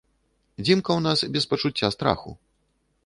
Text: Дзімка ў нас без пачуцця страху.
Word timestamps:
Дзімка 0.65 0.91
ў 0.95 1.01
нас 1.07 1.19
без 1.35 1.45
пачуцця 1.51 1.93
страху. 1.97 2.31